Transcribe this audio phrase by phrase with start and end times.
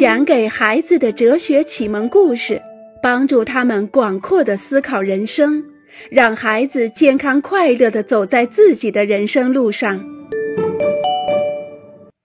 [0.00, 2.62] 讲给孩子的哲学启蒙故事，
[3.02, 5.62] 帮助他们广阔的思考人生，
[6.10, 10.02] 让孩子健康快乐的走在自己的人生路上。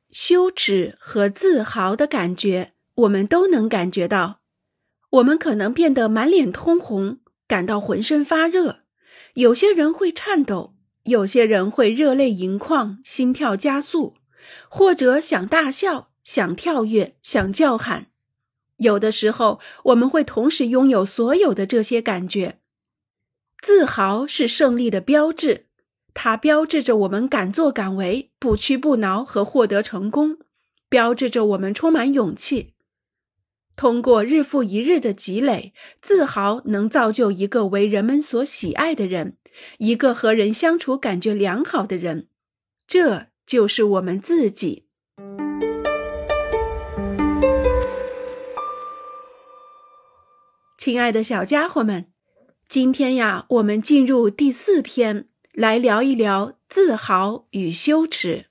[0.10, 4.40] 羞耻和自豪的感觉，我们都能感觉到。
[5.10, 8.84] 我们可能变得满脸通红，感到浑身发热；
[9.34, 14.14] 有些人会颤抖，有些人会热泪盈眶，心跳加速，
[14.70, 16.12] 或者想大笑。
[16.26, 18.08] 想跳跃，想叫喊，
[18.78, 22.60] 有的时候我们会同时拥有所有的这些感觉。
[23.62, 25.68] 自豪是胜利的标志，
[26.14, 30.40] 它标志着我们敢作敢为、不屈不挠和获得成功，
[30.90, 32.74] 标志着我们充满勇气。
[33.76, 39.38] 通过日复一日的积累，自豪能造就一个为人们所喜爱的人，
[39.80, 42.30] 一个和人相处感觉良好的人。
[42.88, 44.85] 这就是我们自己。
[50.86, 52.06] 亲爱的小家伙们，
[52.70, 58.46] 今天呀，我们进入第四篇，来聊一聊自豪与羞耻。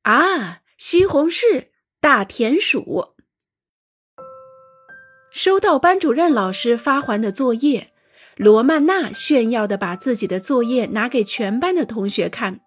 [0.00, 1.64] 啊，西红柿
[2.00, 3.08] 大田鼠。
[5.30, 7.92] 收到班主任老师发还的作业，
[8.38, 12.60] 罗曼娜炫耀的把自己的作业拿给全班的同学看。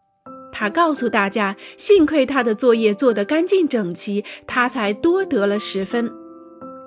[0.51, 6.22] 他告诉大家，幸亏他的作业做得干净整齐，他才多得了十分。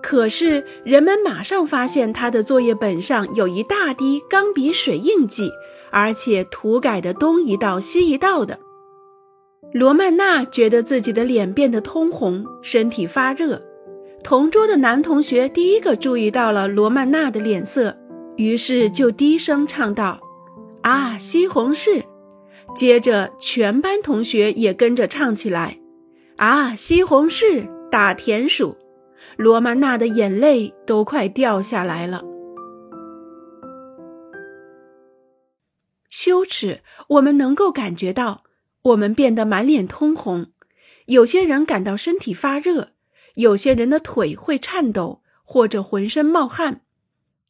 [0.09, 5.51] 可是，人们马上发现他的作业本上有一大滴钢笔水印记，
[5.91, 8.57] 而且涂改的东一道西一道的。
[9.73, 13.61] 罗曼娜觉得自己的脸变得通红，身体发热。
[14.23, 17.99] 同桌的男同学第一个注意到了罗曼娜的脸色，
[18.37, 20.21] 于是就低声唱道
[20.83, 22.05] ：“啊，西红柿。”
[22.77, 25.81] 接着，全班同学也跟着唱起来
[26.39, 28.77] ：“啊，西红柿，大田鼠。”
[29.37, 32.23] 罗曼娜的眼泪都快掉下来了。
[36.09, 38.45] 羞耻，我们能够感觉到，
[38.83, 40.47] 我们变得满脸通红，
[41.07, 42.91] 有些人感到身体发热，
[43.35, 46.81] 有些人的腿会颤抖或者浑身冒汗，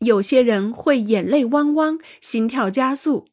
[0.00, 3.26] 有些人会眼泪汪汪、心跳加速。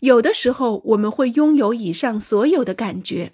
[0.00, 3.32] 有的时候，我们会拥有以上所有的感觉。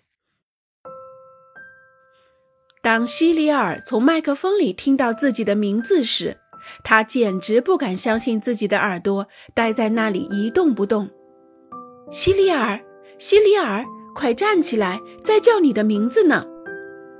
[2.82, 6.38] 当希里尔从麦克风里听到自己的名字时，
[6.82, 11.10] 他简直不敢相信自己的耳朵，待在那里一动不动。
[12.10, 12.80] 希里尔，
[13.18, 16.46] 希里尔，快站起来，在叫你的名字呢！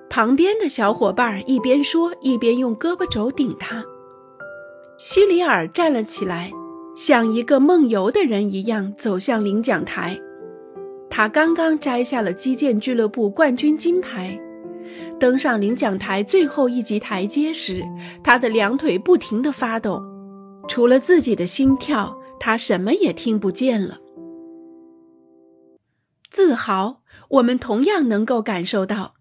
[0.09, 3.84] 旁边的小伙伴一边说，一边用胳膊肘顶他。
[4.97, 6.50] 希里尔站了起来，
[6.97, 10.19] 像一个梦游的人一样走向领奖台。
[11.10, 14.41] 他刚刚摘下了击剑俱乐部冠军金牌。
[15.19, 17.84] 登上领奖台最后一级台阶时，
[18.23, 20.03] 他的两腿不停地发抖，
[20.69, 23.99] 除了自己的心跳，他什么也听不见了。
[26.31, 29.15] 自豪，我们同样能够感受到，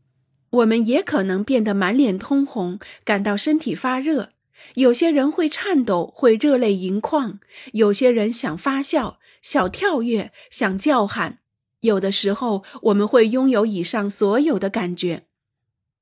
[0.51, 4.29] 我们也可能变得满脸通红，感到身体发热。
[4.75, 7.39] 有些人会颤抖，会热泪盈眶；
[7.71, 11.39] 有些人想发笑、想跳跃、想叫喊。
[11.81, 15.23] 有的时候，我们会拥有以上所有的感觉。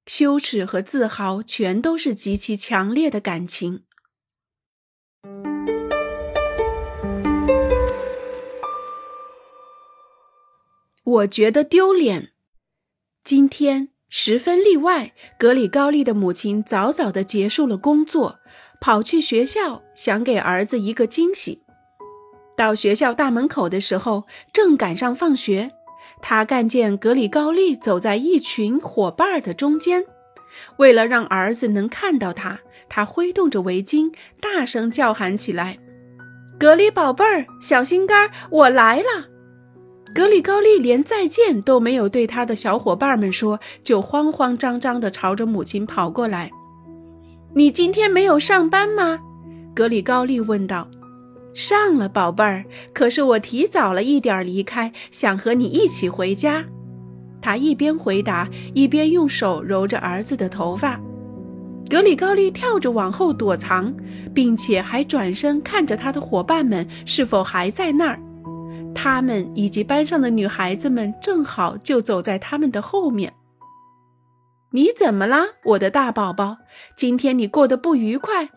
[0.08, 3.84] 羞耻和自豪全都是极其强烈的感情。
[11.04, 12.32] 我觉得丢脸。
[13.24, 18.40] 今天十分例外，格里高利的母亲早早的结束了工作，
[18.80, 21.62] 跑去学校，想给儿子一个惊喜。
[22.56, 25.72] 到学校大门口的时候，正赶上放学。
[26.22, 30.04] 他看见格里高利走在一群伙伴的中间，
[30.78, 34.12] 为了让儿子能看到他，他挥动着围巾，
[34.42, 35.78] 大声叫喊起来
[36.60, 39.28] ：“格里宝贝儿，小心肝，我来了！”
[40.16, 46.50] 格里高利连再见都没有对他的小伙伴们说，就慌慌张张地朝着母亲跑过来。
[47.54, 49.20] “你今天没有上班吗？”
[49.76, 50.90] 格里高利问道。
[51.58, 52.64] 上了，宝贝儿。
[52.94, 56.64] 可是我提早了一点离开，想和你一起回家。
[57.42, 61.02] 他一边回答，一边用手揉着儿子的头发。
[61.90, 63.92] 格里高利跳着往后躲藏，
[64.36, 68.20] 并且还转身看着他的伙伴们是否还在那儿。
[68.94, 73.34] 他们以及班上的女孩子们正好就走在他们的后面。
[74.74, 76.58] 你怎么了，我的大宝宝？
[76.96, 78.50] 今天你过得不愉快？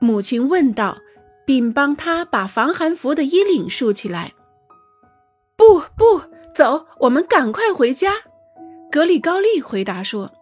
[0.00, 0.98] 母亲问道。
[1.46, 4.34] 并帮他把防寒服的衣领竖起来。
[5.56, 6.20] 不不，
[6.54, 8.12] 走，我们赶快回家。
[8.90, 10.32] 格里高利回答说：“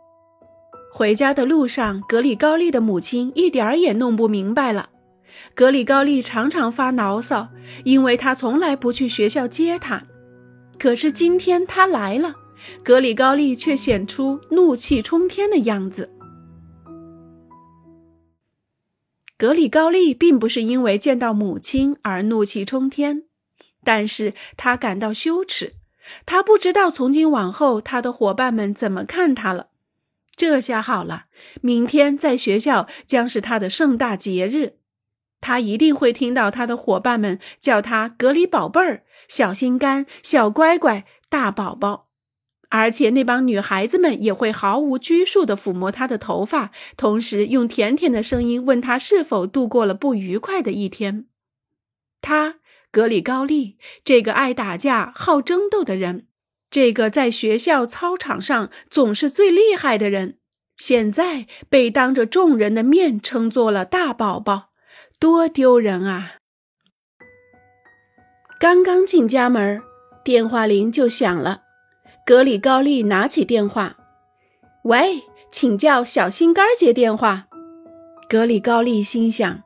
[0.91, 4.91] 回家的路上，格里高利的母亲一点儿也弄不明白了。
[5.55, 7.49] 格里高利常常发牢骚，
[7.85, 10.03] 因为他从来不去学校接他。
[10.79, 12.35] 可是今天他来了，
[12.83, 16.11] 格里高利却显出怒气冲天的样子。
[19.45, 23.25] 格里高利并不是因为见到母亲而怒气冲天，
[23.85, 25.75] 但是他感到羞耻。
[26.25, 29.67] 他不知道从今往后他的伙伴们怎么看他了。
[30.35, 31.27] 这下好了，
[31.61, 34.79] 明天在学校将是他的盛大节日，
[35.43, 42.04] 他一定会听到他的伙伴们叫他“格里宝贝儿”“小心肝”“小乖乖”“大宝宝”，
[42.75, 51.27] 而且那帮女孩子们也会毫无拘束地抚摸他的头发，同时用甜甜的声音问他是否度过了不愉快的一天。
[52.21, 52.57] 他。
[52.95, 56.29] 格里高利这个爱打架、好争斗的人，
[56.71, 60.39] 这个在学校操场上总是最厉害的人，
[60.77, 64.69] 现在被当着众人的面称作了大宝宝，
[65.19, 66.35] 多丢人啊！
[68.61, 69.83] 刚刚进家门，
[70.25, 71.64] 电话铃就响了。
[72.27, 73.99] 格里高利拿起电话
[74.85, 77.49] ：“喂，请叫小心肝接电话。”
[78.31, 79.63] 格里高利心想：“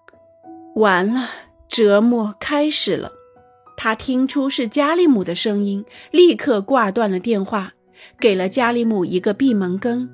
[0.74, 1.28] 完了，
[1.68, 3.12] 折磨开始了。”
[3.78, 7.74] 他听出是加利姆的声音，立刻挂断了电话，
[8.18, 10.10] 给了加利姆一个闭门羹。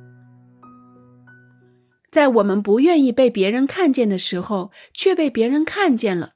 [2.11, 6.32] 在我们不愿意被别人看见的时候，却被别人看见了，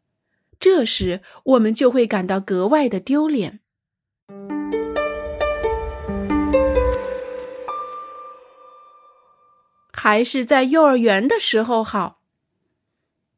[0.59, 3.61] 这时我们就会感到格外的丢脸。
[10.01, 12.21] 还是在幼儿园的时候好。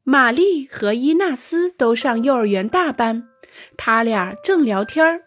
[0.03, 3.27] 玛丽和伊纳斯都上幼儿园大班。
[3.75, 5.21] 他俩正聊天儿。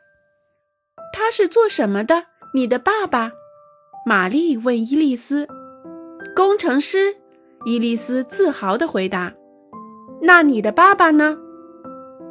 [1.13, 2.27] 他是做什么的？
[2.55, 3.33] 你的爸爸？
[4.07, 5.49] 玛丽问伊丽丝。
[6.37, 7.17] 工程师。
[7.65, 9.35] 伊丽丝自豪地回答。
[10.23, 11.37] 那你的爸爸呢？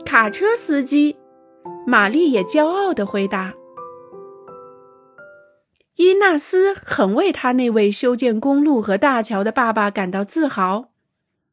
[0.05, 1.17] 卡车司机。
[1.85, 3.53] 玛丽也骄傲地回答。
[5.95, 10.91] 伊纳斯很为他那位修建公路和大桥的爸爸感到自豪。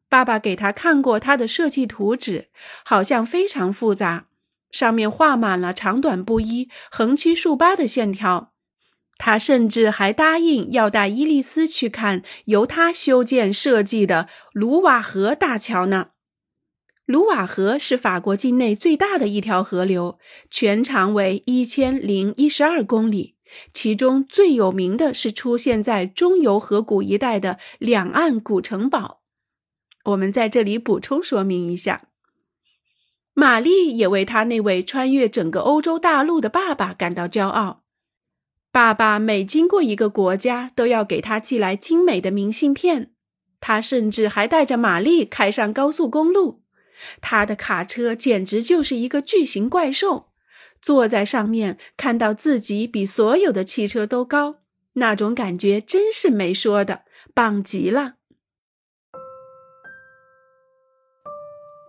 [0.09, 2.49] 爸爸给他看过他的设计图纸，
[2.83, 4.25] 好像非常复杂。
[4.71, 8.51] 上面画满了长短不一、横七竖八的线条。
[9.17, 16.07] 他甚至还答应要带伊丽丝去看由他修建设计的卢瓦河大桥呢。
[17.05, 20.17] 卢瓦河是法国境内最大的一条河流，
[20.49, 23.35] 全长为一千零一十二公里。
[23.73, 29.21] 其中最有名的是出现在中游河谷一带的两岸古城堡。
[30.05, 32.09] 我们在这里补充说明一下。
[33.33, 37.83] 玛丽也为他那位穿越整个欧洲大陆的爸爸感到骄傲。
[38.71, 43.13] 爸爸每经过一个国家，都要给他寄来精美的明信片。
[43.59, 46.63] 他甚至还带着玛丽开上高速公路。
[47.21, 50.30] 他的卡车简直就是一个巨型怪兽，
[50.81, 54.55] 坐在上面看到自己比所有的汽车都高，
[54.93, 57.01] 那种感觉真是没说的，
[57.33, 58.15] 棒极了。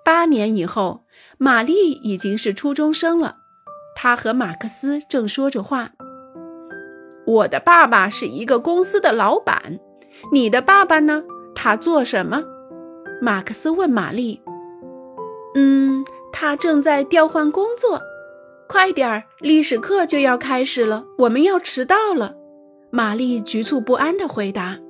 [0.05, 1.07] 八年以后，
[1.39, 3.37] 玛丽已经是初中生了。
[3.95, 5.93] 她和马克思正说着话。
[7.25, 9.79] 我的爸爸是一个公司的老板，
[10.33, 11.23] 你的爸爸呢？
[11.55, 12.43] 他做什么？
[13.21, 14.43] 马克思问玛丽。
[15.55, 18.01] 嗯，他正在调换工作。
[18.73, 22.35] 快点儿，历史课就要开始了，我们要迟到了。
[22.91, 24.81] 玛丽局促不安地回答。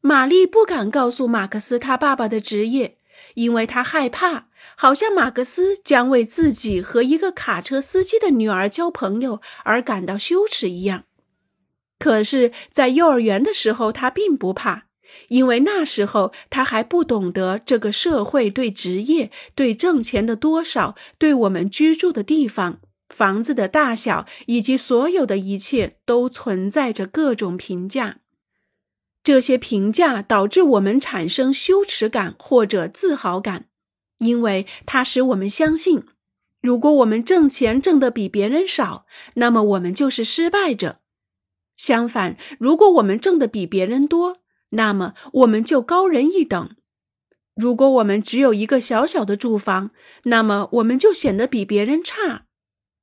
[0.00, 2.96] 玛丽不敢告诉马克思他爸爸的职业，
[3.34, 11.04] 因为她害怕，好像马克思将为自己和一个卡车司机的女儿交朋友而感到羞耻一样。
[11.98, 14.86] 可是，在幼儿园的时候，他并不怕，
[15.28, 28.18] 因为那时候他还不懂得这个社会对职业、对挣钱的多少、对我们居住的地方、房子的大小以及所有的一切都存在着各种评价。
[29.24, 33.66] 这些评价导致我们产生羞耻感或者自豪感，
[34.18, 36.02] 因为它使我们相信，
[36.60, 40.96] 如果我们挣钱挣得比别人少，那么我们就是失败者；
[41.76, 44.38] 相反，如果我们挣得比别人多，
[44.72, 46.76] 那么我们就高人一等。
[47.54, 49.90] 如果我们只有一个小小的住房，
[50.24, 52.46] 那么我们就显得比别人差；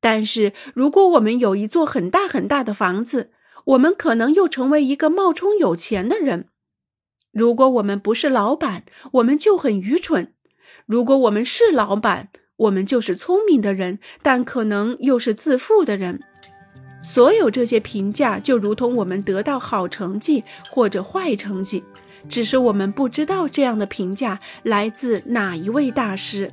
[0.01, 3.31] 但是如果我们有一座很大很大的房子，
[3.65, 6.47] 我们可能又成为一个冒充有钱的人。
[7.31, 10.33] 如果我们不是老板，我们就很愚蠢；
[10.87, 16.19] 如果我们是老板，我们就是聪明的人，但可能又是自负的人。
[17.01, 21.83] 所有这些评价就如同我们得到好成绩或者坏成绩，
[22.27, 26.51] 只是我们不知道这样的评价来自哪一位大师。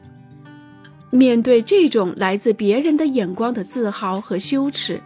[1.10, 5.00] 面对这种来自别人的眼光的自豪和羞耻，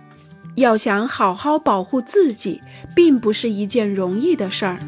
[0.56, 2.60] 要想好好保护自己，
[2.94, 4.78] 并不是一件容易的事儿。